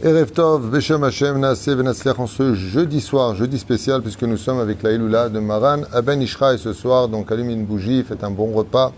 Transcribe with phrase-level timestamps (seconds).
[0.00, 4.92] Erev Tov, Beshem Hashem, en ce jeudi soir, jeudi spécial, puisque nous sommes avec la
[4.92, 8.52] Iloula de Maran Aben Ishra et ce soir, donc allume une bougie, faites un bon
[8.52, 8.92] repas.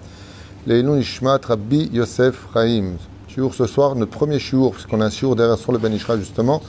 [0.66, 2.96] Leilun Ishmat Rabbi Yosef Chaim.
[3.28, 6.18] Shiur ce soir, notre premier shiur, puisqu'on a un shiur derrière sur le Ben Ishra
[6.18, 6.60] justement,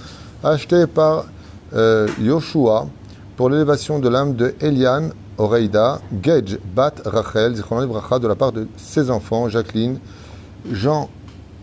[0.43, 1.25] acheté par
[1.73, 2.88] euh, Yoshua
[3.36, 8.52] pour l'élévation de l'âme de Elian Oreida, Gej Bat Rachel, Zichrono Bracha, de la part
[8.52, 10.00] de ses enfants, Jacqueline,
[10.71, 11.09] Jean,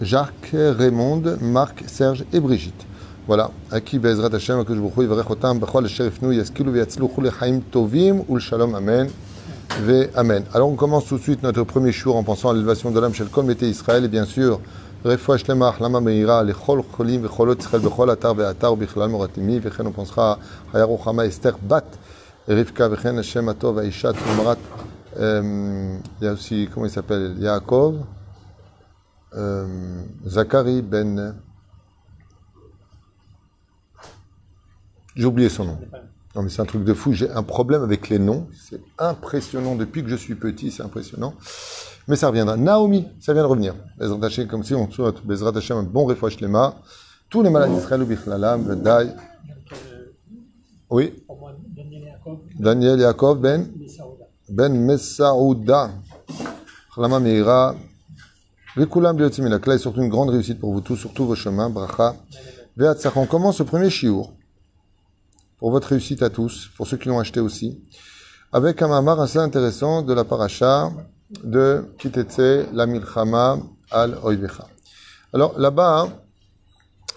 [0.00, 2.86] Jacques, Raymond, Marc, Serge et Brigitte.
[3.26, 3.50] Voilà,
[3.84, 7.60] qui Bezrat Hashem, que je vous prie, Verechotam, Bechol, le Sheriff Nou, Yaskilu, Yatzluchu, Lechaim
[7.70, 9.08] Tovim, Ul Shalom, Amen.
[9.80, 10.44] Ve Amen.
[10.54, 13.14] Alors on commence tout de suite notre premier jour en pensant à l'élévation de l'âme
[13.14, 14.60] chez le Kol Mété Israël et bien sûr,
[15.04, 19.92] Refoua Shlemach, Lama Meira, Lechol Cholim, Vecholot Israël, Bechol Atar, Ve'atar, Bichlal Moratimi, Vechen on
[19.92, 20.38] pensera
[20.72, 21.84] à Hayaro Chama, Esther Bat,
[22.48, 24.56] Rivka, Vechen Hashem Atov, Aishat, Umrat,
[25.20, 27.96] il y a aussi, comment il s'appelle, Yaakov,
[29.34, 31.36] euh, Zachary Ben.
[35.14, 35.78] J'ai oublié son nom.
[36.34, 37.12] Non, mais c'est un truc de fou.
[37.12, 38.46] J'ai un problème avec les noms.
[38.54, 39.74] C'est impressionnant.
[39.74, 41.34] Depuis que je suis petit, c'est impressionnant.
[42.06, 42.56] Mais ça reviendra.
[42.56, 43.74] Naomi, ça vient de revenir.
[43.98, 46.76] Bezrat Hashem, comme si on souhaite Bezrat un bon refouach lema.
[47.28, 49.08] Tous les malades d'Israël, Bichlalam, Vedai.
[50.90, 51.24] Oui.
[52.58, 53.66] Daniel Yaakov Ben.
[54.48, 55.90] Ben Messaouda.
[57.20, 57.74] Meira.
[58.78, 61.68] Vekulam Biotimilakla est surtout une grande réussite pour vous tous, surtout vos chemins.
[61.68, 62.14] Bracha.
[63.16, 64.30] On commence ce premier shiur.
[65.58, 67.82] Pour votre réussite à tous, pour ceux qui l'ont acheté aussi.
[68.52, 70.92] Avec un mamar assez intéressant de la paracha
[71.42, 73.58] de Kitetse la Milchama
[73.90, 74.68] al Oivecha.
[75.32, 76.10] Alors là-bas,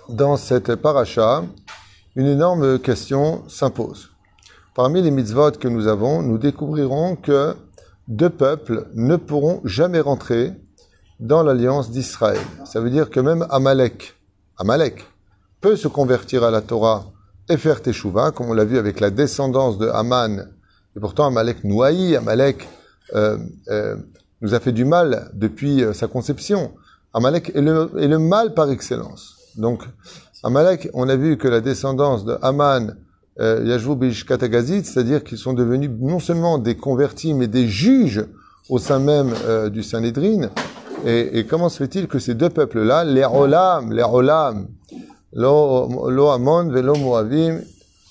[0.09, 1.43] dans cette paracha,
[2.15, 4.09] une énorme question s'impose.
[4.73, 7.55] Parmi les mitzvot que nous avons, nous découvrirons que
[8.07, 10.53] deux peuples ne pourront jamais rentrer
[11.21, 12.41] dans l'alliance d'Israël.
[12.65, 14.15] Ça veut dire que même Amalek,
[14.57, 15.05] Amalek,
[15.61, 17.05] peut se convertir à la Torah
[17.47, 20.49] et faire Teshuvah, comme on l'a vu avec la descendance de Haman.
[20.95, 22.67] Et pourtant, Amalek haït, Amalek
[23.13, 23.37] euh,
[23.69, 23.95] euh,
[24.41, 26.71] nous a fait du mal depuis euh, sa conception.
[27.13, 29.37] Amalek est le, mal par excellence.
[29.55, 29.83] Donc,
[30.43, 32.95] Amalek, on a vu que la descendance de Haman,
[33.39, 33.79] euh,
[34.83, 38.25] c'est-à-dire qu'ils sont devenus non seulement des convertis, mais des juges
[38.69, 40.49] au sein même euh, du Sanhedrin.
[41.05, 44.67] Et, comment se fait-il que ces deux peuples-là, les Olam, les Olam,
[45.33, 47.61] Lo, Amon, Velo Moavim,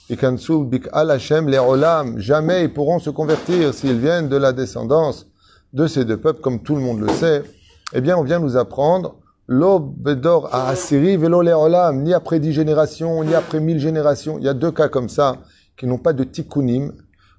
[0.08, 5.26] Ikansu Bik'al Hashem, les Olam, jamais ils pourront se convertir s'ils viennent de la descendance
[5.72, 7.44] de ces deux peuples, comme tout le monde le sait.
[7.92, 12.40] Eh bien, on vient nous apprendre Lo Bedor à Assyrie, Velo les Olam, ni après
[12.40, 14.38] dix générations, ni après mille générations.
[14.38, 15.36] Il y a deux cas comme ça
[15.76, 16.92] qui n'ont pas de tikkunim.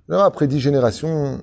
[0.09, 1.39] Après dix générations,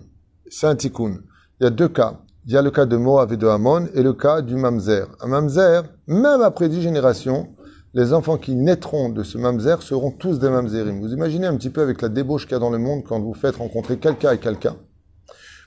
[0.50, 1.18] c'est un tikkun.
[1.60, 2.20] Il y a deux cas.
[2.47, 5.06] Il y a le cas de Moab et de Hamon et le cas du Mamzer.
[5.21, 7.49] Un Mamzer, même après dix générations,
[7.94, 11.00] les enfants qui naîtront de ce Mamzer seront tous des Mamzerim.
[11.00, 13.21] Vous imaginez un petit peu avec la débauche qu'il y a dans le monde quand
[13.21, 14.77] vous faites rencontrer quelqu'un et quelqu'un.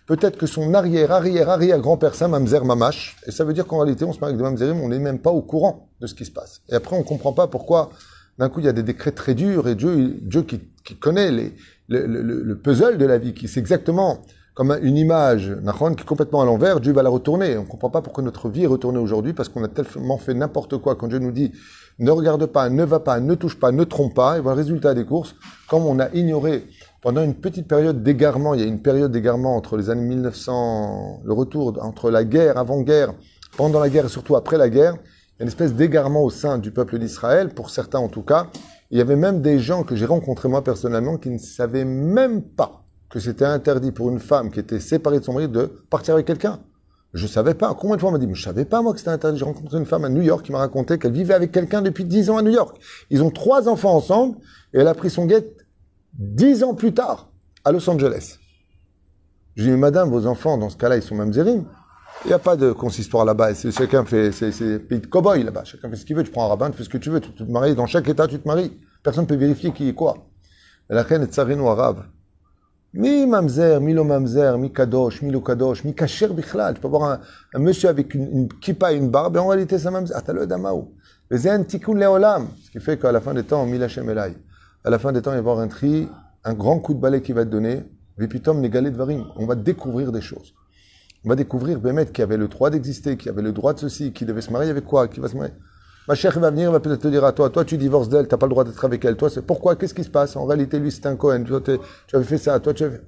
[0.08, 3.18] Peut-être que son arrière, arrière, arrière grand-père, c'est Mamzer Mamash.
[3.28, 5.20] Et ça veut dire qu'en réalité, on se marie avec des Mamzerim, on n'est même
[5.20, 6.62] pas au courant de ce qui se passe.
[6.70, 7.92] Et après, on comprend pas pourquoi,
[8.38, 10.60] d'un coup, il y a des décrets très durs et Dieu, Dieu qui,
[11.00, 14.22] connaît le, le, puzzle de la vie, qui sait exactement
[14.54, 17.58] comme une image, Nahon, qui est complètement à l'envers, Dieu va la retourner.
[17.58, 20.34] On ne comprend pas pourquoi notre vie est retournée aujourd'hui, parce qu'on a tellement fait
[20.34, 20.96] n'importe quoi.
[20.96, 21.52] Quand Dieu nous dit
[22.00, 24.62] ne regarde pas, ne va pas, ne touche pas, ne trompe pas, et voilà le
[24.64, 25.36] résultat des courses,
[25.70, 26.66] comme on a ignoré
[27.02, 31.22] pendant une petite période d'égarement, il y a une période d'égarement entre les années 1900,
[31.24, 33.14] le retour entre la guerre, avant-guerre,
[33.58, 36.30] pendant la guerre et surtout après la guerre, il y a une espèce d'égarement au
[36.30, 38.48] sein du peuple d'Israël, pour certains en tout cas.
[38.92, 42.44] Il y avait même des gens que j'ai rencontrés moi personnellement qui ne savaient même
[42.44, 42.81] pas
[43.12, 46.26] que c'était interdit pour une femme qui était séparée de son mari de partir avec
[46.26, 46.60] quelqu'un.
[47.14, 47.76] Je savais pas.
[47.78, 49.38] Combien de fois on m'a dit, mais je savais pas moi que c'était interdit.
[49.38, 52.06] J'ai rencontré une femme à New York qui m'a raconté qu'elle vivait avec quelqu'un depuis
[52.06, 52.78] dix ans à New York.
[53.10, 54.38] Ils ont trois enfants ensemble
[54.74, 55.66] et elle a pris son guette
[56.14, 57.30] dix ans plus tard
[57.66, 58.38] à Los Angeles.
[59.56, 61.66] Je dis, madame, vos enfants, dans ce cas-là, ils sont même zérim.
[62.24, 63.54] Il n'y a pas de consistoire là-bas.
[63.56, 65.66] Chacun fait, c'est pays de cow-boy là-bas.
[65.66, 66.24] Chacun fait ce qu'il veut.
[66.24, 67.20] Tu prends un rabbin, tu fais ce que tu veux.
[67.20, 67.76] Tu te maries.
[67.76, 68.80] Dans chaque état, tu te maries.
[69.04, 70.30] Personne ne peut vérifier qui est quoi.
[70.90, 72.06] La reine est tsarino arabe.
[72.94, 76.74] Mi mamzer, mi lo mamzer, mi kadosh, mi lo kadosh, mi kacher bichlal.
[76.74, 77.20] Tu peux avoir un,
[77.54, 80.14] un monsieur avec une, une kippa et une barbe, et en réalité, c'est mamzer.
[80.14, 80.46] Ah, t'as le
[81.50, 82.50] un tikkun leolam.
[82.62, 84.36] Ce qui fait qu'à la fin des temps, mi lachem elai.
[84.84, 86.10] À la fin des temps, il va y avoir un tri,
[86.44, 87.84] un grand coup de balai qui va être donné.
[88.18, 89.24] Vipitom negalé varim.
[89.38, 90.54] On va découvrir des choses.
[91.24, 94.12] On va découvrir Bémet qui avait le droit d'exister, qui avait le droit de ceci,
[94.12, 95.54] qui devait se marier avec quoi, qui va se marier.
[96.08, 98.38] Ma chère va venir, va peut-être te dire à toi, toi tu divorces d'elle, t'as
[98.38, 99.16] pas le droit d'être avec elle.
[99.16, 100.36] Toi, c'est pourquoi Qu'est-ce qui se passe?
[100.36, 101.44] En réalité, lui, c'est un Cohen.
[101.44, 102.60] Toi, tu avais fait ça.
[102.60, 103.02] Toi, tu avais.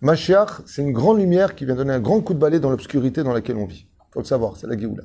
[0.00, 3.22] Mashiach, c'est une grande lumière qui vient donner un grand coup de balai dans l'obscurité
[3.22, 3.86] dans laquelle on vit.
[4.12, 5.04] Faut le savoir, c'est la Géoula.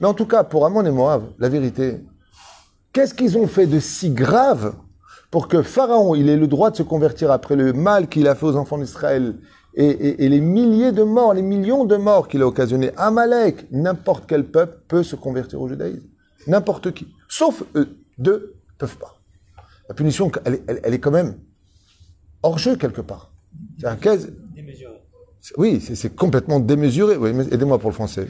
[0.00, 2.04] Mais en tout cas, pour Amon et Moab, la vérité,
[2.92, 4.74] qu'est-ce qu'ils ont fait de si grave
[5.30, 8.34] pour que Pharaon, il ait le droit de se convertir après le mal qu'il a
[8.34, 9.36] fait aux enfants d'Israël
[9.74, 12.90] et, les milliers de morts, les millions de morts qu'il a occasionné.
[12.96, 16.06] Amalek, n'importe quel peuple peut se convertir au judaïsme.
[16.46, 17.08] N'importe qui.
[17.28, 17.96] Sauf eux.
[18.18, 19.20] Deux peuvent pas.
[19.88, 21.38] La punition, elle, est quand même
[22.42, 23.32] hors jeu quelque part.
[23.78, 23.86] C'est
[24.54, 25.02] Démesuré.
[25.56, 27.16] Oui, c'est complètement démesuré.
[27.16, 28.28] Oui, aidez-moi pour le français.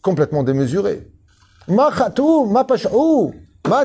[0.00, 1.08] complètement démesuré.
[1.68, 3.34] Ma khatou, ma pash'ou,
[3.68, 3.84] ma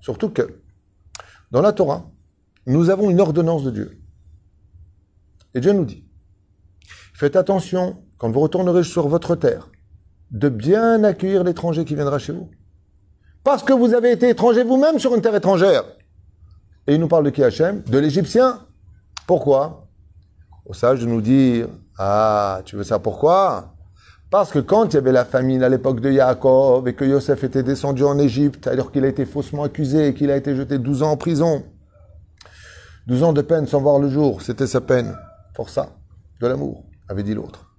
[0.00, 0.60] Surtout que,
[1.50, 2.08] dans la Torah,
[2.66, 4.05] nous avons une ordonnance de Dieu.
[5.54, 6.04] Et Dieu nous dit,
[7.14, 9.68] faites attention, quand vous retournerez sur votre terre,
[10.30, 12.50] de bien accueillir l'étranger qui viendra chez vous.
[13.44, 15.84] Parce que vous avez été étranger vous-même sur une terre étrangère.
[16.86, 17.82] Et il nous parle de qui Hachem?
[17.82, 18.60] De l'Égyptien.
[19.26, 19.88] Pourquoi?
[20.64, 23.72] Au sage nous dire, ah, tu veux ça pourquoi?
[24.30, 27.44] Parce que quand il y avait la famine à l'époque de Yaakov et que Yosef
[27.44, 30.78] était descendu en Égypte alors qu'il a été faussement accusé et qu'il a été jeté
[30.78, 31.62] 12 ans en prison,
[33.06, 35.16] 12 ans de peine sans voir le jour, c'était sa peine.
[35.56, 37.74] Pour de l'amour, avait dit l'autre.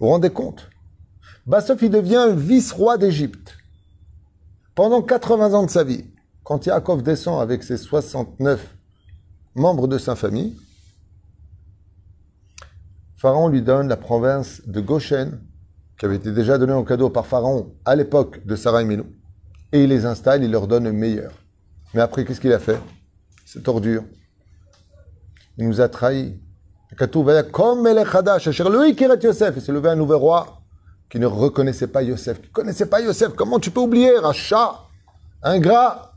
[0.00, 0.70] Vous vous rendez compte?
[1.44, 3.58] Bassof, il devient vice-roi d'Égypte.
[4.74, 6.06] Pendant 80 ans de sa vie,
[6.44, 8.74] quand Yaakov descend avec ses 69
[9.54, 10.56] membres de sa famille,
[13.18, 15.42] Pharaon lui donne la province de Goshen
[15.98, 19.04] qui avait été déjà donné en cadeau par Pharaon à l'époque de Sarah et.
[19.72, 21.32] Et il les installe, il leur donne le meilleur.
[21.92, 22.80] Mais après, qu'est-ce qu'il a fait?
[23.44, 24.04] Cette ordure.
[25.58, 26.40] Il nous a trahis.
[26.96, 27.86] Comme
[29.22, 29.54] Yosef.
[29.56, 30.60] Il s'est levé un nouveau roi
[31.10, 33.34] qui ne reconnaissait pas Yosef, qui ne connaissait pas Yosef.
[33.34, 34.80] Comment tu peux oublier un chat,
[35.42, 36.12] ingrat,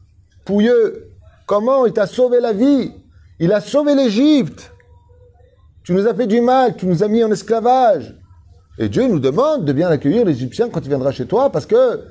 [0.45, 1.11] pouilleux
[1.45, 2.91] Comment il t'a sauvé la vie
[3.39, 4.71] Il a sauvé l'Égypte.
[5.83, 8.15] Tu nous as fait du mal, tu nous as mis en esclavage.
[8.77, 12.01] Et Dieu nous demande de bien accueillir l'Égyptien quand il viendra chez toi, parce que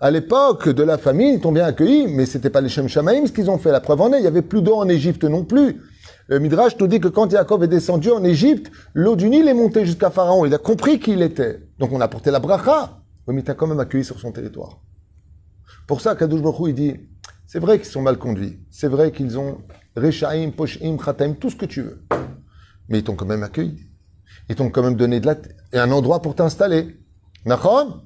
[0.00, 3.26] à l'époque de la famine, ils t'ont bien accueilli, mais c'était pas les Shem Shamaim
[3.26, 3.72] ce qu'ils ont fait.
[3.72, 5.82] La preuve en est, il y avait plus d'eau en Égypte non plus.
[6.28, 9.54] Le Midrash nous dit que quand Jacob est descendu en Égypte, l'eau du Nil est
[9.54, 10.44] montée jusqu'à Pharaon.
[10.44, 11.66] Il a compris qui il était.
[11.78, 13.00] Donc on a porté la bracha.
[13.26, 14.82] mais il t'a quand même accueilli sur son territoire.
[15.86, 16.96] Pour ça, Kadosh Baruch il dit,
[17.46, 18.60] c'est vrai qu'ils sont mal conduits.
[18.70, 19.62] C'est vrai qu'ils ont
[19.96, 22.04] Rechaim, Poshim, Khataim, tout ce que tu veux.
[22.90, 23.86] Mais ils t'ont quand même accueilli.
[24.50, 25.36] Ils t'ont quand même donné de la
[25.72, 27.00] et un endroit pour t'installer.
[27.46, 28.04] D'accord?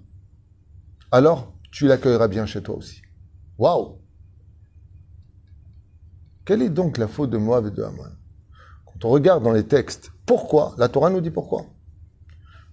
[1.11, 3.03] Alors, tu l'accueilleras bien chez toi aussi.
[3.59, 4.02] Waouh
[6.45, 8.17] Quelle est donc la faute de Moab et de Haman?
[8.87, 10.75] Quand on regarde dans les textes, pourquoi?
[10.77, 11.67] La Torah nous dit pourquoi?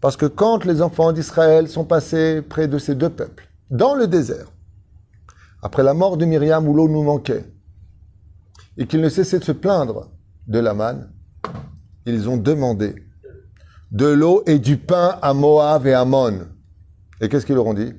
[0.01, 4.07] Parce que quand les enfants d'Israël sont passés près de ces deux peuples, dans le
[4.07, 4.47] désert,
[5.61, 7.45] après la mort de Myriam où l'eau nous manquait,
[8.77, 10.09] et qu'ils ne cessaient de se plaindre
[10.47, 11.11] de l'Aman,
[12.05, 12.95] ils ont demandé
[13.91, 16.47] de l'eau et du pain à Moab et à Amon.
[17.19, 17.93] Et qu'est-ce qu'ils leur ont dit?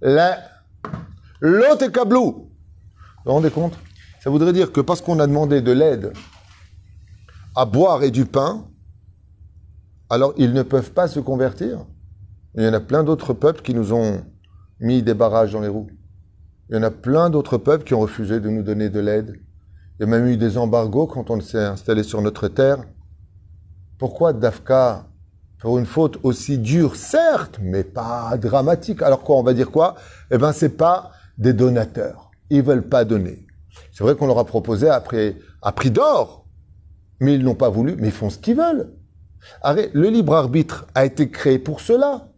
[0.00, 2.22] L'eau est cablou.
[2.32, 2.50] Vous
[3.26, 3.74] vous rendez compte?
[4.24, 6.14] Ça voudrait dire que parce qu'on a demandé de l'aide
[7.54, 8.64] à boire et du pain,
[10.08, 11.84] alors ils ne peuvent pas se convertir.
[12.54, 14.24] Il y en a plein d'autres peuples qui nous ont
[14.80, 15.90] mis des barrages dans les roues.
[16.70, 19.42] Il y en a plein d'autres peuples qui ont refusé de nous donner de l'aide.
[19.98, 22.78] Il y a même eu des embargos quand on s'est installé sur notre terre.
[23.98, 25.04] Pourquoi Dafka
[25.60, 29.02] pour une faute aussi dure, certes, mais pas dramatique.
[29.02, 29.96] Alors quoi, on va dire quoi?
[30.30, 32.30] Eh ben, c'est pas des donateurs.
[32.48, 33.43] Ils veulent pas donner.
[33.92, 36.46] C'est vrai qu'on leur a proposé à prix, d'or,
[37.20, 38.92] mais ils n'ont pas voulu, mais ils font ce qu'ils veulent.
[39.64, 42.28] Le libre arbitre a été créé pour cela.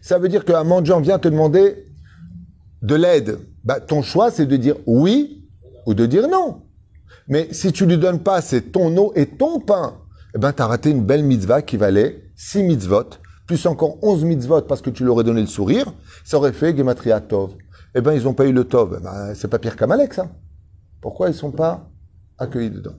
[0.00, 1.86] Ça veut dire qu'un mendiant vient te demander
[2.82, 3.38] de l'aide.
[3.64, 5.48] Bah, ton choix, c'est de dire oui
[5.86, 6.62] ou de dire non.
[7.28, 9.98] Mais si tu lui donnes pas, c'est ton eau et ton pain.
[10.34, 13.10] Eh ben, tu as raté une belle mitzvah qui valait 6 mitzvot,
[13.46, 15.92] plus encore 11 mitzvot parce que tu leur ai donné le sourire,
[16.24, 17.54] ça aurait fait Gematria Tov.
[17.94, 18.98] Eh bien, ils n'ont pas eu le Tov.
[18.98, 20.28] Eh ben, c'est pas pire qu'Amalek, ça.
[21.02, 21.90] Pourquoi ils ne sont pas
[22.38, 22.94] accueillis dedans?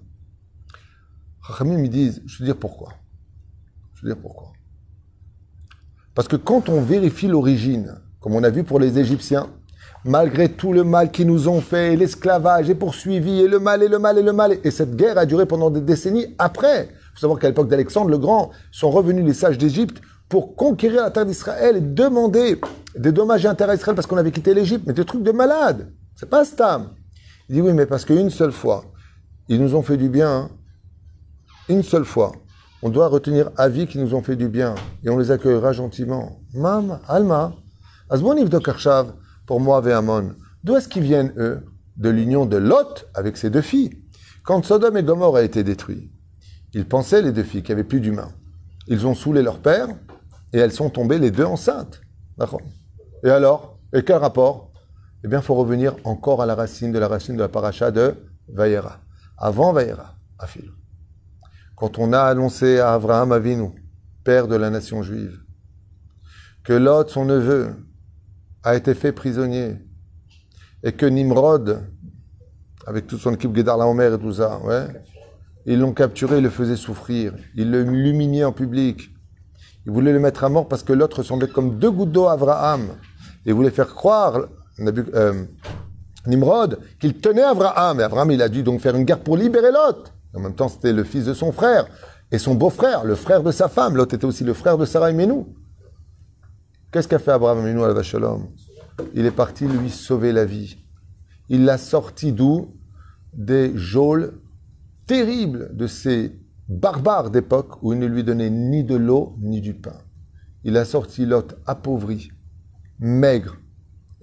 [1.42, 2.90] Rachamim me disent, je veux dire pourquoi.
[3.96, 4.52] Je veux dire pourquoi.
[6.14, 9.50] Parce que quand on vérifie l'origine, comme on a vu pour les Égyptiens,
[10.04, 13.88] malgré tout le mal qu'ils nous ont fait, l'esclavage est poursuivi, et le mal, et
[13.88, 16.90] le mal, et le mal, et cette guerre a duré pendant des décennies après.
[16.92, 21.04] Il faut savoir qu'à l'époque d'Alexandre le Grand, sont revenus les sages d'Égypte pour conquérir
[21.04, 22.60] la terre d'Israël et demander
[22.98, 24.84] des dommages et intérêts à Israël parce qu'on avait quitté l'Égypte.
[24.86, 25.94] Mais des trucs de malade.
[26.16, 26.90] C'est pas Stam.
[27.50, 28.86] Il dit oui, mais parce qu'une seule fois,
[29.48, 30.32] ils nous ont fait du bien.
[30.32, 30.50] Hein.
[31.70, 32.32] Une seule fois.
[32.82, 35.72] On doit retenir à vie qu'ils nous ont fait du bien et on les accueillera
[35.72, 36.42] gentiment.
[36.54, 37.54] Mam, Alma,
[38.10, 39.14] Azmonif de Karshav,
[39.46, 40.36] pour moi, Amon.
[40.66, 41.66] D'où est-ce qu'ils viennent, eux?
[41.96, 44.04] De l'union de Lot avec ses deux filles.
[44.44, 46.12] Quand Sodome et Gomorre a été détruits,
[46.74, 48.34] ils pensaient, les deux filles, qu'il n'y avait plus d'humains.
[48.88, 49.88] Ils ont saoulé leur père
[50.52, 52.02] et elles sont tombées les deux enceintes.
[52.38, 52.62] D'accord.
[53.24, 53.80] Et alors?
[53.94, 54.73] Et quel rapport?
[55.24, 57.92] Eh bien, il faut revenir encore à la racine de la racine de la paracha
[57.92, 58.16] de
[58.50, 59.00] Vaïra.
[59.38, 60.70] Avant Vaïra, Afil.
[61.76, 63.70] Quand on a annoncé à Abraham Avinu,
[64.24, 65.40] père de la nation juive,
[66.64, 67.76] que Lot, son neveu,
[68.64, 69.78] a été fait prisonnier,
[70.84, 71.88] et que Nimrod,
[72.86, 74.60] avec toute son équipe Gedar Laomer et tout ça,
[75.66, 79.10] ils l'ont capturé, ils le faisaient souffrir, ils l'humiliaient en public.
[79.86, 82.34] Ils voulaient le mettre à mort parce que l'autre ressemblait comme deux gouttes d'eau à
[82.34, 82.88] Abraham.
[83.46, 84.48] Ils voulaient faire croire,
[84.80, 85.46] euh,
[86.26, 88.00] Nimrod, qu'il tenait Abraham.
[88.00, 90.14] Et Abraham, il a dû donc faire une guerre pour libérer Lot.
[90.34, 91.86] En même temps, c'était le fils de son frère
[92.32, 93.96] et son beau-frère, le frère de sa femme.
[93.96, 95.56] Lot était aussi le frère de Sarah et Menou.
[96.92, 98.48] Qu'est-ce qu'a fait Abraham Menou à la Vachalom
[99.14, 100.78] Il est parti lui sauver la vie.
[101.50, 102.76] Il l'a sorti d'où?
[103.34, 104.40] Des geôles
[105.08, 106.40] terribles de ces
[106.70, 109.98] barbares d'époque où il ne lui donnait ni de l'eau ni du pain.
[110.64, 112.32] Il a sorti Lot appauvri,
[113.00, 113.58] maigre.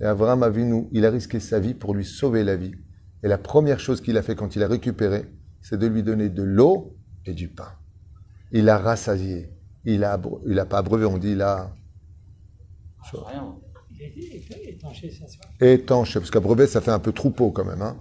[0.01, 2.75] Et Abraham Avinu, il a risqué sa vie pour lui sauver la vie.
[3.23, 5.27] Et la première chose qu'il a fait quand il a récupéré,
[5.61, 7.73] c'est de lui donner de l'eau et du pain.
[8.51, 9.51] Il a rassasié.
[9.85, 11.75] Il a, il a pas abreuvé, on dit il a.
[15.61, 17.83] Étanché, parce qu'abreuver, ça fait un peu troupeau quand même.
[17.83, 17.97] Hein.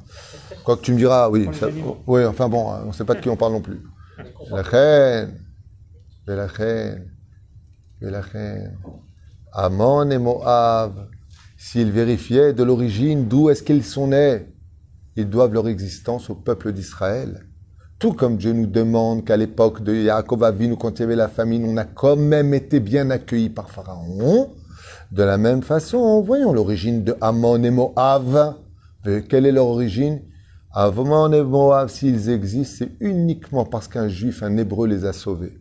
[0.64, 1.50] Quoi que tu me diras, oui.
[2.08, 3.82] oui, enfin bon, on ne sait pas de qui on parle non plus.
[4.50, 5.46] La reine,
[6.26, 7.12] la reine,
[8.00, 8.78] la reine.
[9.52, 11.10] Amon et Moab,
[11.62, 14.48] s'ils vérifiaient de l'origine d'où est-ce qu'ils sont nés,
[15.18, 17.48] ils doivent leur existence au peuple d'Israël.
[18.00, 21.28] Tout comme Dieu nous demande qu'à l'époque de Yaakov Avinu, quand il y avait la
[21.28, 24.54] famine, on a quand même été bien accueillis par Pharaon.
[25.12, 28.56] De la même façon, voyons l'origine de Amon et Moab.
[29.28, 30.22] Quelle est leur origine?
[30.72, 35.60] Amon et Moab, s'ils existent, c'est uniquement parce qu'un juif, un hébreu les a sauvés.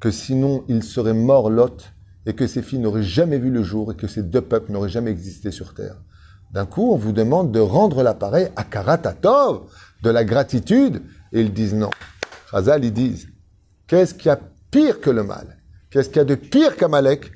[0.00, 1.91] Que sinon, ils seraient morts Lot
[2.26, 4.88] et que ces filles n'auraient jamais vu le jour et que ces deux peuples n'auraient
[4.88, 5.96] jamais existé sur terre.
[6.52, 9.70] D'un coup, on vous demande de rendre l'appareil à Karatatov,
[10.02, 11.02] de la gratitude,
[11.32, 11.90] et ils disent non.
[12.50, 13.28] Chazal, ils disent,
[13.86, 15.58] qu'est-ce qu'il y a pire que le mal?
[15.90, 17.32] Qu'est-ce qu'il y a de pire qu'Amalek?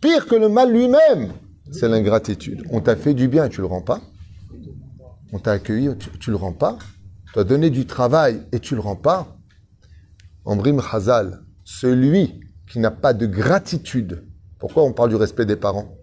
[0.00, 1.32] Pire que le mal lui-même,
[1.72, 2.62] c'est l'ingratitude.
[2.70, 4.00] On t'a fait du bien, tu le rends pas.
[5.32, 5.90] On t'a accueilli,
[6.20, 6.78] tu, le rends pas.
[7.32, 9.36] Tu as donné du travail et tu le rends pas.
[10.44, 12.40] Ambrim Chazal, celui
[12.70, 14.24] qui n'a pas de gratitude.
[14.58, 15.96] Pourquoi on parle du respect des parents?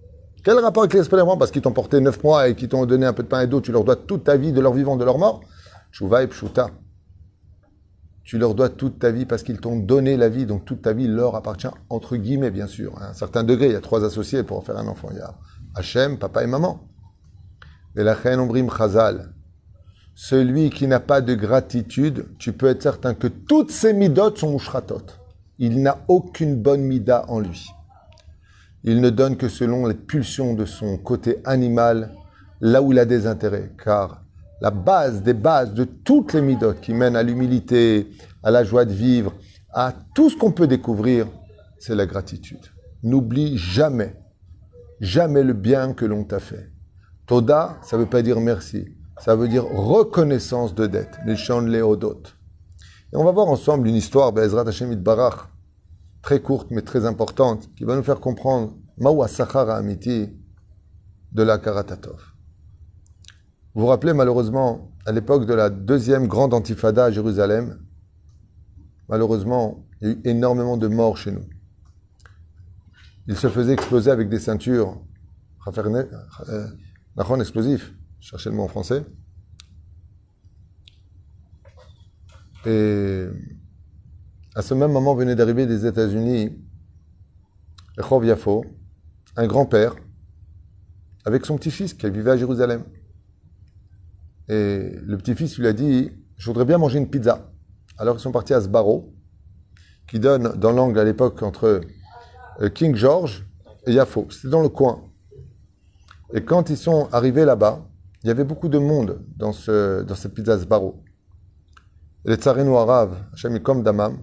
[0.44, 1.38] Quel rapport avec le respect des parents?
[1.38, 3.48] Parce qu'ils t'ont porté neuf mois et qu'ils t'ont donné un peu de pain et
[3.48, 5.42] d'eau, tu leur dois toute ta vie de leur vivant, de leur mort?
[5.92, 6.70] Chouva et pshuta.
[8.24, 10.94] Tu leur dois toute ta vie parce qu'ils t'ont donné la vie, donc toute ta
[10.94, 13.00] vie leur appartient, entre guillemets, bien sûr.
[13.00, 15.10] À un certain degré, il y a trois associés pour en faire un enfant.
[15.12, 15.36] Il y a
[15.76, 16.88] Hachem, papa et maman.
[17.96, 19.34] Et la ombrim chazal.
[20.16, 24.52] Celui qui n'a pas de gratitude, tu peux être certain que toutes ses midotes sont
[24.52, 25.04] mouchratot.
[25.58, 27.68] Il n'a aucune bonne mida en lui.
[28.84, 32.14] Il ne donne que selon les pulsions de son côté animal,
[32.62, 33.72] là où il a des intérêts.
[33.84, 34.24] Car
[34.62, 38.08] la base des bases de toutes les midotes qui mènent à l'humilité,
[38.44, 39.34] à la joie de vivre,
[39.74, 41.28] à tout ce qu'on peut découvrir,
[41.80, 42.66] c'est la gratitude.
[43.04, 44.16] N'oublie jamais,
[45.02, 46.72] jamais le bien que l'on t'a fait.
[47.28, 48.86] Toda, ça ne veut pas dire merci,
[49.20, 52.24] ça veut dire reconnaissance de dette, Nishon Leodot.
[53.18, 55.48] On va voir ensemble une histoire, Bezrat Hashem Barach,
[56.22, 60.34] très courte mais très importante, qui va nous faire comprendre Mawa Sachara Amiti
[61.32, 62.22] de la Karatatov.
[63.74, 67.80] Vous vous rappelez malheureusement, à l'époque de la deuxième grande antifada à Jérusalem,
[69.08, 71.46] malheureusement, il y a eu énormément de morts chez nous.
[73.28, 75.02] Il se faisait exploser avec des ceintures.
[75.68, 76.68] Euh,
[77.40, 79.06] explosif, cherchez le mot en français.
[82.66, 83.28] Et
[84.56, 86.52] à ce même moment venait d'arriver des États-Unis
[87.98, 88.66] Rechov Yafo,
[89.36, 89.96] un grand-père,
[91.26, 92.84] avec son petit-fils qui vivait à Jérusalem.
[94.48, 97.52] Et le petit-fils lui a dit Je voudrais bien manger une pizza.
[97.98, 99.14] Alors ils sont partis à Sbarro,
[100.08, 101.82] qui donne dans l'angle à l'époque entre
[102.62, 103.46] euh, King George
[103.86, 104.28] et Yafo.
[104.30, 105.04] C'était dans le coin.
[106.34, 107.88] Et quand ils sont arrivés là-bas,
[108.24, 111.05] il y avait beaucoup de monde dans, ce, dans cette pizza Sbarro.
[112.26, 114.18] Les arabes, Hachem comme Damam,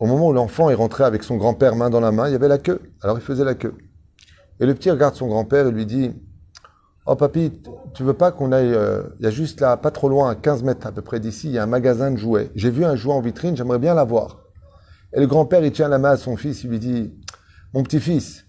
[0.00, 2.34] au moment où l'enfant est rentré avec son grand-père main dans la main, il y
[2.34, 2.80] avait la queue.
[3.00, 3.76] Alors il faisait la queue.
[4.58, 6.12] Et le petit regarde son grand-père et lui dit
[7.06, 7.62] Oh papy,
[7.94, 8.74] tu veux pas qu'on aille...
[8.74, 11.20] Euh, il y a juste là, pas trop loin, à 15 mètres à peu près
[11.20, 12.50] d'ici, il y a un magasin de jouets.
[12.56, 14.40] J'ai vu un jouet en vitrine, j'aimerais bien l'avoir.
[15.12, 17.12] Et le grand-père, il tient la main à son fils, il lui dit,
[17.72, 18.46] mon petit-fils,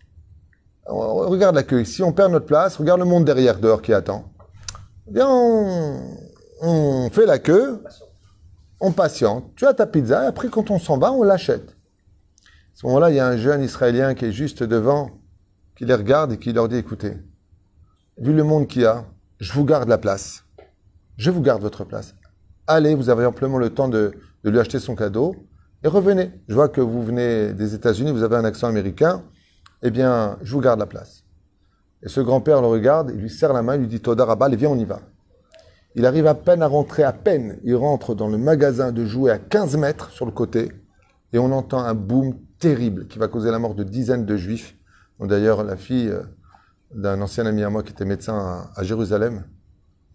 [0.85, 4.31] regarde la queue, si on perd notre place, regarde le monde derrière, dehors qui attend.
[5.07, 5.99] Viens,
[7.09, 7.83] fait la queue,
[8.79, 11.75] on patiente, tu as ta pizza, et après quand on s'en va, on l'achète.
[12.73, 15.11] ce moment-là, il y a un jeune Israélien qui est juste devant,
[15.75, 17.17] qui les regarde et qui leur dit, écoutez,
[18.17, 19.05] vu le monde qu'il y a,
[19.39, 20.43] je vous garde la place.
[21.17, 22.15] Je vous garde votre place.
[22.67, 24.11] Allez, vous avez amplement le temps de,
[24.43, 25.35] de lui acheter son cadeau
[25.83, 26.31] et revenez.
[26.47, 29.23] Je vois que vous venez des États-Unis, vous avez un accent américain.
[29.81, 31.23] Eh bien, je vous garde la place.
[32.03, 34.53] Et ce grand-père le regarde, il lui serre la main, il lui dit Toda Rabal,
[34.53, 35.01] et viens, on y va.
[35.95, 37.59] Il arrive à peine à rentrer, à peine.
[37.63, 40.71] Il rentre dans le magasin de jouets à 15 mètres sur le côté,
[41.33, 44.77] et on entend un boom terrible qui va causer la mort de dizaines de juifs.
[45.19, 46.23] D'ailleurs, la fille euh,
[46.93, 49.43] d'un ancien ami à moi qui était médecin à, Jérusalem,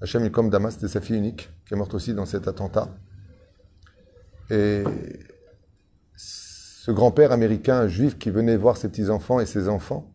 [0.01, 2.89] Hachem comme Damas, c'était sa fille unique, qui est morte aussi dans cet attentat.
[4.51, 4.85] Et
[6.17, 10.15] ce grand-père américain juif qui venait voir ses petits-enfants et ses enfants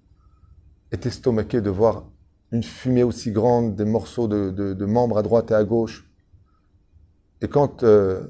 [0.91, 2.05] est estomaqué de voir
[2.51, 6.09] une fumée aussi grande, des morceaux de, membres à droite et à gauche.
[7.41, 8.27] Et quand euh,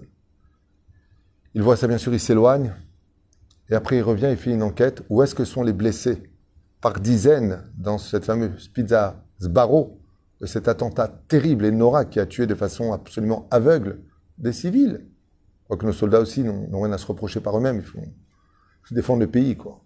[1.53, 2.73] il voit ça, bien sûr, il s'éloigne.
[3.69, 5.03] Et après, il revient et fait une enquête.
[5.09, 6.23] Où est-ce que sont les blessés?
[6.81, 9.99] Par dizaines dans cette fameuse pizza Sbarro,
[10.39, 14.01] de cet attentat terrible et Nora qui a tué de façon absolument aveugle
[14.39, 15.05] des civils.
[15.67, 18.03] Quoique nos soldats aussi n'ont rien à se reprocher par eux-mêmes, ils font
[18.89, 19.81] défendre le pays, quoi.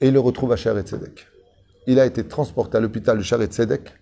[0.00, 1.26] Et il le retrouve à Sharet Tzedek.
[1.86, 3.92] Il a été transporté à l'hôpital de Tzedek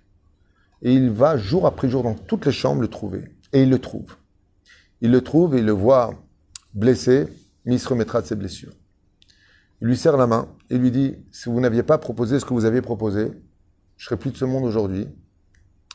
[0.83, 3.25] et il va jour après jour dans toutes les chambres le trouver.
[3.53, 4.17] Et il le trouve.
[5.01, 6.15] Il le trouve et il le voit
[6.75, 7.27] blessé,
[7.65, 8.73] mais il se remettra de ses blessures.
[9.81, 12.55] Il lui serre la main et lui dit Si vous n'aviez pas proposé ce que
[12.55, 13.33] vous aviez proposé,
[13.97, 15.09] je serais plus de ce monde aujourd'hui.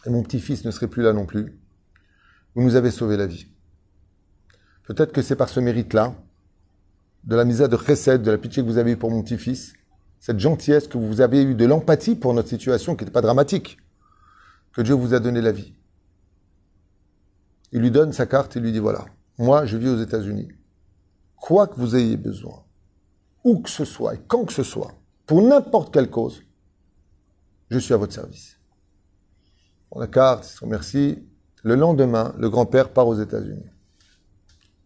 [0.06, 1.58] Et mon petit-fils ne serait plus là non plus.
[2.56, 3.48] Vous nous avez sauvé la vie.
[4.84, 6.15] Peut-être que c'est par ce mérite-là,
[7.24, 9.74] de la misère de recette, de la pitié que vous avez eue pour mon petit-fils,
[10.20, 13.78] cette gentillesse que vous avez eue, de l'empathie pour notre situation qui n'était pas dramatique,
[14.74, 15.74] que Dieu vous a donné la vie.
[17.72, 19.06] Il lui donne sa carte et lui dit voilà,
[19.38, 20.50] moi je vis aux États-Unis.
[21.36, 22.64] Quoi que vous ayez besoin,
[23.44, 24.94] où que ce soit et quand que ce soit,
[25.26, 26.44] pour n'importe quelle cause,
[27.70, 28.58] je suis à votre service.
[29.92, 31.24] On la carte, il se remercie.
[31.64, 33.66] Le lendemain, le grand-père part aux États-Unis.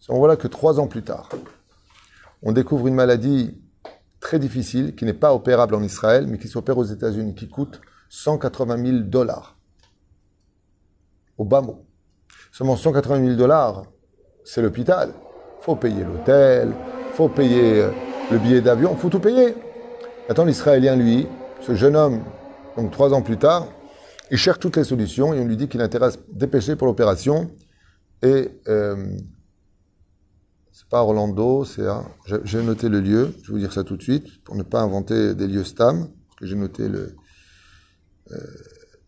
[0.08, 1.30] Voilà que trois ans plus tard,
[2.42, 3.62] on découvre une maladie
[4.22, 7.82] très difficile qui n'est pas opérable en Israël, mais qui s'opère aux États-Unis, qui coûte
[8.10, 9.58] 180 000 dollars.
[11.38, 11.84] Au bas mot.
[12.52, 13.84] Seulement 180 000 dollars,
[14.46, 15.12] c'est l'hôpital.
[15.62, 16.74] faut payer l'hôtel,
[17.14, 17.92] faut payer euh,
[18.32, 19.56] le billet d'avion, faut tout payer.
[20.30, 21.28] Attends, l'Israélien, lui,
[21.62, 22.24] ce jeune homme,
[22.78, 23.68] donc trois ans plus tard,
[24.30, 27.52] il cherche toutes les solutions et on lui dit qu'il intéresse dépêcher pour l'opération.
[28.24, 29.18] Et euh,
[30.90, 31.86] pas Orlando, c'est.
[32.44, 34.82] J'ai noté le lieu, je vais vous dire ça tout de suite, pour ne pas
[34.82, 36.10] inventer des lieux stam,
[36.42, 37.16] j'ai noté le.
[38.32, 38.38] Euh,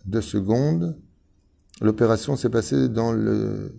[0.06, 0.98] deux secondes.
[1.82, 3.76] L'opération s'est passée dans le.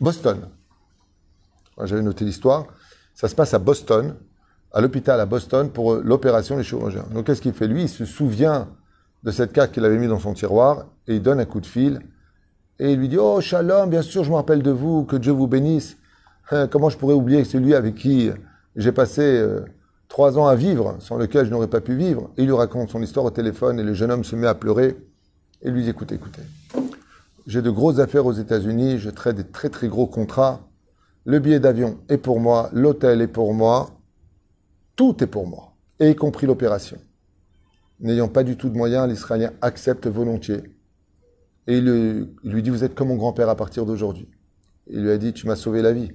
[0.00, 0.48] Boston.
[1.84, 2.66] J'avais noté l'histoire.
[3.14, 4.16] Ça se passe à Boston,
[4.72, 7.06] à l'hôpital à Boston, pour l'opération des chirurgiens.
[7.12, 7.66] Donc qu'est-ce qu'il fait?
[7.66, 8.68] Lui, il se souvient
[9.22, 11.66] de cette carte qu'il avait mis dans son tiroir et il donne un coup de
[11.66, 12.00] fil
[12.78, 15.32] et il lui dit Oh, shalom, bien sûr, je me rappelle de vous, que Dieu
[15.32, 15.96] vous bénisse.
[16.70, 18.30] Comment je pourrais oublier celui avec qui
[18.76, 19.64] j'ai passé euh,
[20.08, 22.30] trois ans à vivre, sans lequel je n'aurais pas pu vivre?
[22.36, 24.96] Il lui raconte son histoire au téléphone et le jeune homme se met à pleurer
[25.62, 26.42] et lui dit Écoutez, écoutez,
[27.46, 30.60] j'ai de grosses affaires aux États-Unis, je traite des très très gros contrats.
[31.24, 33.90] Le billet d'avion est pour moi, l'hôtel est pour moi,
[34.94, 36.98] tout est pour moi, et y compris l'opération.
[37.98, 40.75] N'ayant pas du tout de moyens, l'Israélien accepte volontiers
[41.66, 44.28] et il, lui dit, vous êtes comme mon grand-père à partir d'aujourd'hui.
[44.86, 46.12] Il lui a dit, tu m'as sauvé la vie.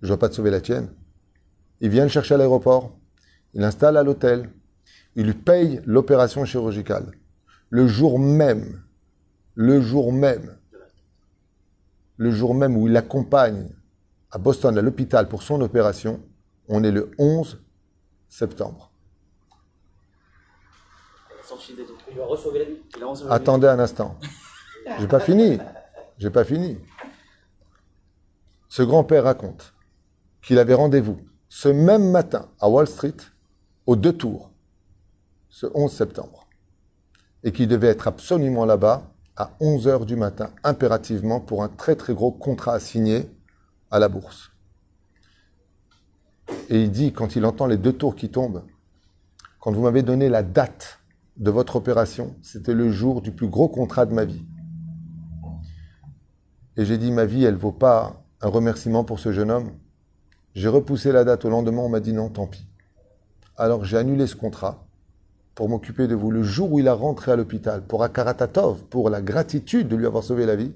[0.00, 0.88] Je ne dois pas te sauver la tienne.
[1.80, 2.96] Il vient le chercher à l'aéroport.
[3.54, 4.50] Il l'installe à l'hôtel.
[5.14, 7.12] Il lui paye l'opération chirurgicale.
[7.70, 8.82] Le jour même,
[9.54, 10.56] le jour même,
[12.16, 13.68] le jour même où il l'accompagne
[14.30, 16.20] à Boston, à l'hôpital pour son opération,
[16.68, 17.62] on est le 11
[18.28, 18.90] septembre.
[23.28, 24.18] Attendez un instant.
[24.98, 25.58] J'ai pas fini.
[26.18, 26.78] J'ai pas fini.
[28.68, 29.74] Ce grand-père raconte
[30.40, 33.16] qu'il avait rendez-vous ce même matin à Wall Street,
[33.86, 34.50] aux deux tours,
[35.50, 36.48] ce 11 septembre,
[37.44, 41.96] et qu'il devait être absolument là-bas à 11 heures du matin, impérativement, pour un très
[41.96, 43.30] très gros contrat à signer
[43.90, 44.50] à la bourse.
[46.70, 48.64] Et il dit, quand il entend les deux tours qui tombent,
[49.60, 51.00] quand vous m'avez donné la date
[51.36, 54.44] de votre opération, c'était le jour du plus gros contrat de ma vie.
[56.76, 59.72] Et j'ai dit, ma vie, elle vaut pas un remerciement pour ce jeune homme.
[60.54, 62.66] J'ai repoussé la date au lendemain, on m'a dit non, tant pis.
[63.56, 64.84] Alors j'ai annulé ce contrat
[65.54, 66.30] pour m'occuper de vous.
[66.30, 70.06] Le jour où il a rentré à l'hôpital pour Akaratatov, pour la gratitude de lui
[70.06, 70.72] avoir sauvé la vie,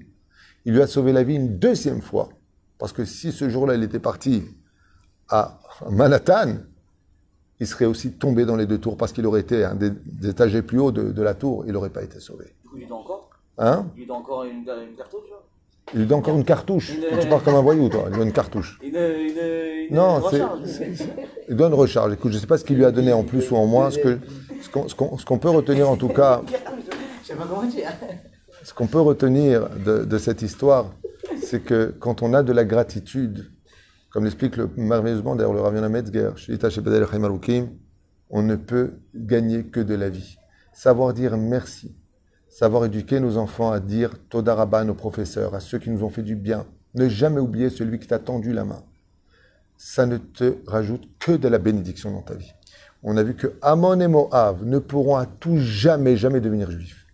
[0.65, 2.29] il lui a sauvé la vie une deuxième fois
[2.77, 4.43] Parce que si ce jour-là, il était parti
[5.29, 6.57] à Manhattan,
[7.59, 9.91] il serait aussi tombé dans les deux tours parce qu'il aurait été un des,
[10.61, 12.45] plus hauts de, la tour, il n'aurait pas été sauvé.
[12.63, 13.29] Du coup, il doit encore?
[13.57, 13.87] Hein?
[13.97, 15.23] Il doit encore une, une cartouche
[15.93, 16.91] il lui donne encore une cartouche.
[17.21, 18.03] Tu pars comme un voyou, toi.
[18.05, 18.79] Il lui donne une cartouche.
[18.83, 20.41] Une, une, non, c'est.
[21.49, 22.13] Il donne une recharge.
[22.13, 23.89] Écoute, je ne sais pas ce qu'il lui a donné en plus ou en moins.
[23.89, 23.99] Ce
[24.69, 26.41] qu'on ce qu'on peut retenir en tout cas.
[26.47, 27.89] Je sais pas comment dire.
[28.63, 30.91] Ce qu'on peut retenir de, de cette histoire,
[31.41, 33.49] c'est que quand on a de la gratitude,
[34.09, 36.31] comme l'explique le, merveilleusement d'ailleurs le Raviana Metzger,
[38.29, 40.37] on ne peut gagner que de la vie.
[40.73, 41.95] Savoir dire merci,
[42.57, 46.09] savoir éduquer nos enfants à dire Todaraba à nos professeurs, à ceux qui nous ont
[46.09, 46.65] fait du bien.
[46.95, 48.81] Ne jamais oublier celui qui t'a tendu la main.
[49.77, 52.51] Ça ne te rajoute que de la bénédiction dans ta vie.
[53.03, 57.05] On a vu que Amon et Moab ne pourront à tout jamais, jamais devenir juifs.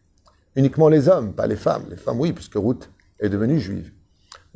[0.55, 1.87] Uniquement les hommes, pas les femmes.
[1.89, 3.91] Les femmes, oui, puisque Ruth est devenue juive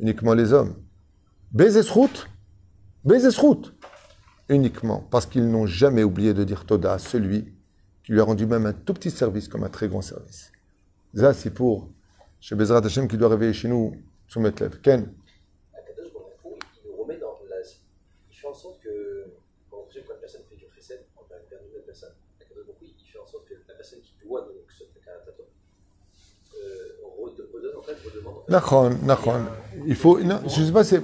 [0.00, 0.74] uniquement les hommes.
[1.52, 2.28] Bézesrout,
[3.04, 3.74] Bézesrout,
[4.48, 7.52] uniquement parce qu'ils n'ont jamais oublié de dire Toda à celui
[8.04, 10.50] qui lui a rendu même un tout petit service comme un très grand service.
[11.14, 11.88] Ça, c'est pour
[12.40, 14.80] chez Bezrat Hashem qui doit réveiller chez nous Soumetlev.
[14.80, 15.12] Ken
[15.74, 17.56] il nous remet dans la.
[18.30, 19.24] Il fait en sorte que.
[19.70, 22.10] Quand une personne fait du chesed, on va vers une personne.
[22.40, 24.84] Il fait en sorte que la personne qui doit donner ce
[26.54, 26.96] euh,
[27.52, 28.42] redonne en fait, redemande.
[29.94, 30.20] Faut.
[30.20, 31.02] Non, je sais pas, c'est.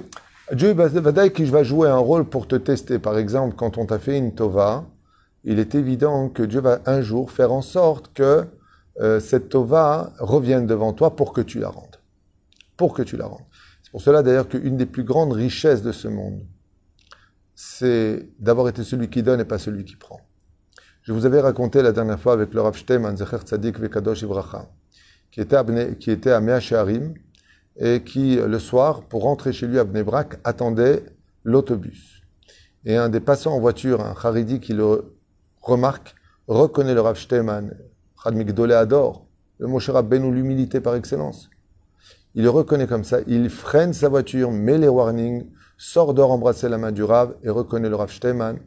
[0.51, 2.99] Dieu va qui va jouer un rôle pour te tester.
[2.99, 4.85] Par exemple, quand on t'a fait une tova,
[5.43, 8.45] il est évident que Dieu va un jour faire en sorte que
[9.01, 11.97] euh, cette tova revienne devant toi pour que tu la rendes.
[12.77, 13.45] Pour que tu la rendes.
[13.83, 16.41] C'est pour cela d'ailleurs qu'une des plus grandes richesses de ce monde,
[17.55, 20.21] c'est d'avoir été celui qui donne et pas celui qui prend.
[21.01, 24.67] Je vous avais raconté la dernière fois avec le Rav Shteman, Zecher Tzadik Vekadosh Ibracha,
[25.31, 25.63] qui était à,
[25.99, 26.59] qui était à Mea
[27.77, 31.05] et qui, le soir, pour rentrer chez lui à Bnebrak, attendait
[31.43, 32.21] l'autobus.
[32.85, 35.13] Et un des passants en voiture, un Haridi qui le
[35.61, 36.15] remarque,
[36.47, 37.71] reconnaît le Rav Shteman,
[38.25, 39.27] Chad adore,
[39.59, 41.49] le Moshe Rabbeinu, l'humilité par excellence.
[42.33, 45.45] Il le reconnaît comme ça, il freine sa voiture, met les warnings,
[45.77, 48.57] sort dehors embrasser la main du Rav et reconnaît le Rav Shteman.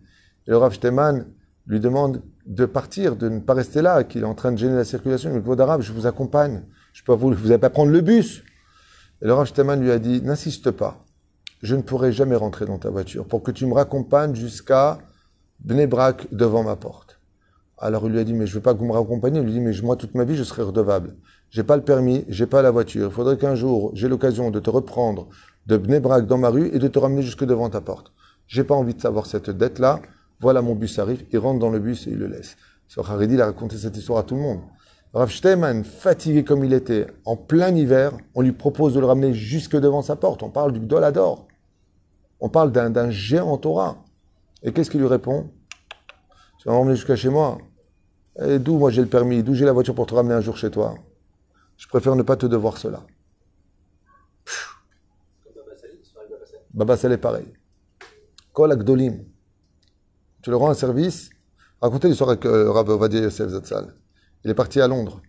[0.46, 1.26] Et le Rav Shteman
[1.66, 4.76] lui demande de partir, de ne pas rester là, qu'il est en train de gêner
[4.76, 5.30] la circulation.
[5.34, 8.42] Il dit, Arabe, je vous accompagne, je peux vous, vous n'allez pas prendre le bus.
[9.20, 11.04] Et le Rav Shteman lui a dit, n'insiste pas,
[11.62, 14.98] je ne pourrai jamais rentrer dans ta voiture pour que tu me raccompagnes jusqu'à
[15.60, 17.07] Bnebrak devant ma porte.
[17.80, 19.40] Alors il lui a dit, mais je veux pas que vous me raccompagniez.
[19.40, 21.16] Il lui dit, mais moi, toute ma vie, je serai redevable.
[21.50, 23.08] J'ai pas le permis, j'ai pas la voiture.
[23.08, 25.28] Il faudrait qu'un jour, j'ai l'occasion de te reprendre
[25.66, 28.12] de Bnebrak dans ma rue et de te ramener jusque devant ta porte.
[28.46, 30.00] J'ai pas envie de savoir cette dette-là.
[30.40, 31.24] Voilà, mon bus arrive.
[31.30, 32.56] Il rentre dans le bus et il le laisse.
[32.88, 34.60] Ce Haredi, a raconté cette histoire à tout le monde.
[35.14, 39.32] Rav Steinman, fatigué comme il était, en plein hiver, on lui propose de le ramener
[39.34, 40.42] jusque devant sa porte.
[40.42, 41.46] On parle du Dolador.
[42.40, 44.04] On parle d'un géant Torah.
[44.62, 45.50] Et qu'est-ce qu'il lui répond?
[46.58, 47.58] Tu vas m'emmener jusqu'à chez moi
[48.38, 50.70] d'où moi j'ai le permis, d'où j'ai la voiture pour te ramener un jour chez
[50.70, 50.94] toi.
[51.76, 53.04] Je préfère ne pas te devoir cela.
[56.74, 57.46] Baba Salé, pareil.
[58.52, 59.24] Kol Akdolim.
[60.42, 61.30] Tu leur rends un service.
[61.80, 63.94] Racontez l'histoire avec euh, Rav Ovadia Yosef Zatzal.
[64.44, 65.20] Il est parti à Londres.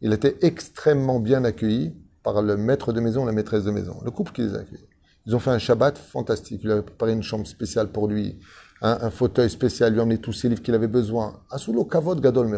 [0.00, 4.10] Il était extrêmement bien accueilli par le maître de maison la maîtresse de maison, le
[4.10, 4.88] couple qui les a accueillis.
[5.26, 6.60] Ils ont fait un Shabbat fantastique.
[6.64, 8.40] Il a préparé une chambre spéciale pour lui
[8.84, 11.40] un, fauteuil spécial, lui emmener tous ses livres qu'il avait besoin.
[11.50, 12.50] Asulo Kavod Gadol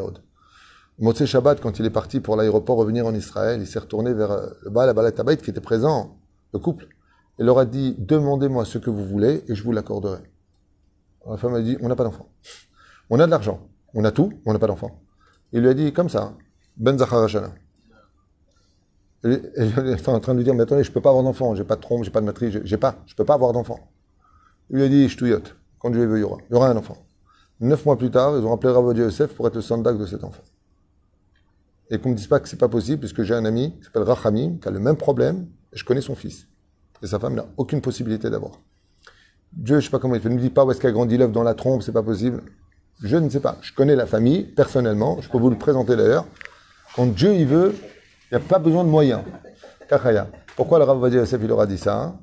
[1.15, 4.47] Shabbat, quand il est parti pour l'aéroport revenir en Israël, il s'est retourné vers euh,
[4.63, 6.17] le Baal Abalat qui était présent,
[6.53, 6.89] le couple.
[7.39, 10.19] Il leur a dit, demandez-moi ce que vous voulez et je vous l'accorderai.
[11.29, 12.29] La femme a dit, on n'a pas d'enfant.
[13.11, 13.61] On a de l'argent.
[13.95, 15.01] On a tout, on n'a pas d'enfant.
[15.53, 16.33] Il lui a dit, comme ça,
[16.77, 17.29] Ben Zachar
[19.23, 21.55] Il est en train de lui dire, mais attendez, je ne peux pas avoir d'enfant,
[21.55, 23.79] j'ai pas de trompe, j'ai pas de matrice, j'ai pas, je peux pas avoir d'enfant.
[24.71, 25.55] Il lui a dit, je touillote.
[25.91, 26.39] Dieu veut, il y aura.
[26.49, 26.97] Il y aura un enfant.
[27.61, 30.25] Neuf mois plus tard, ils ont rappelé Rav Yosef pour être le sandak de cet
[30.25, 30.43] enfant.
[31.91, 33.85] Et qu'on ne me dise pas que c'est pas possible, puisque j'ai un ami qui
[33.85, 36.47] s'appelle Rachamim, qui a le même problème, et je connais son fils.
[37.03, 38.61] Et sa femme n'a aucune possibilité d'avoir.
[39.53, 40.29] Dieu, je sais pas comment il fait.
[40.29, 42.43] Ne me dis pas où est-ce qu'a grandi l'œuf dans la trompe, c'est pas possible.
[43.03, 43.57] Je ne sais pas.
[43.63, 45.19] Je connais la famille, personnellement.
[45.21, 46.27] Je peux vous le présenter d'ailleurs.
[46.95, 47.75] Quand Dieu y veut,
[48.31, 49.23] il n'y a pas besoin de moyens.
[50.57, 52.19] Pourquoi le Rav Yosef, il aura dit ça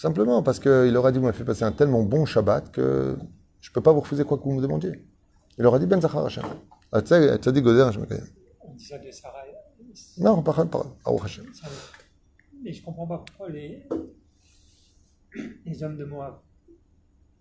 [0.00, 3.16] simplement parce qu'il leur a dit, vous m'avez fait passer un tellement bon Shabbat que
[3.60, 5.04] je ne peux pas vous refuser quoi que vous me demandiez.
[5.58, 6.44] Il leur a dit, Ben Zachar Hashem.
[6.92, 8.22] Dit Gozer, je me connais.
[8.60, 9.42] On dit ça de Sarah.
[10.18, 11.44] Non, par Hashem.
[12.62, 13.86] Mais je ne comprends pas pourquoi les,
[15.64, 16.34] les hommes de Moab,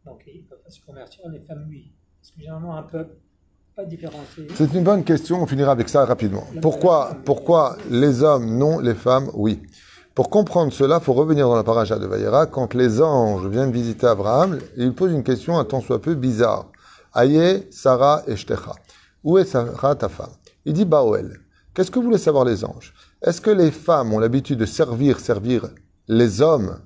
[0.05, 1.93] donc ils ne peuvent pas se convertir, les femmes, oui.
[2.21, 3.15] Parce que généralement, un peuple
[3.75, 4.47] pas différencié.
[4.55, 6.45] C'est une bonne question, on finira avec ça rapidement.
[6.61, 9.61] Pourquoi, pourquoi les hommes non, les femmes oui?
[10.15, 14.07] Pour comprendre cela, faut revenir dans la paracha de Vayera, quand les anges viennent visiter
[14.07, 16.67] Abraham, et ils posent une question un tant soit peu bizarre.
[17.13, 18.71] Aye, Sarah et Shtecha.
[19.25, 20.31] Où est Sarah, ta femme?
[20.63, 21.41] Il dit Baoel.
[21.73, 22.93] Qu'est-ce que voulaient savoir les anges?
[23.21, 25.67] Est-ce que les femmes ont l'habitude de servir, servir
[26.07, 26.79] les hommes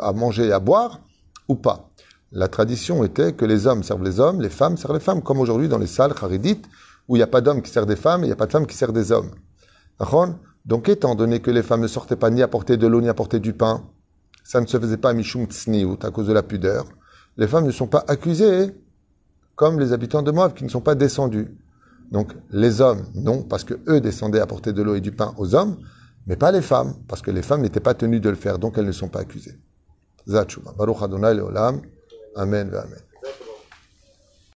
[0.00, 1.00] à manger et à boire,
[1.48, 1.90] ou pas?
[2.32, 5.40] La tradition était que les hommes servent les hommes, les femmes servent les femmes, comme
[5.40, 6.64] aujourd'hui dans les salles charidites,
[7.08, 8.52] où il n'y a pas d'hommes qui servent des femmes il n'y a pas de
[8.52, 9.32] femmes qui servent des hommes.
[10.64, 13.40] Donc, étant donné que les femmes ne sortaient pas ni apporter de l'eau ni apporter
[13.40, 13.84] du pain,
[14.44, 16.86] ça ne se faisait pas à Mishum Tsniout à cause de la pudeur,
[17.36, 18.74] les femmes ne sont pas accusées
[19.56, 21.48] comme les habitants de Moab qui ne sont pas descendus.
[22.10, 25.54] Donc, les hommes, non, parce que eux descendaient apporter de l'eau et du pain aux
[25.54, 25.76] hommes,
[26.26, 28.76] mais pas les femmes, parce que les femmes n'étaient pas tenues de le faire, donc
[28.78, 29.58] elles ne sont pas accusées.
[30.28, 30.72] Zatshuva.
[30.76, 31.80] Baruch Adonai Leolam.
[32.36, 33.09] Amen Amen.